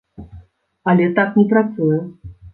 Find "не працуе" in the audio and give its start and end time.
1.41-2.03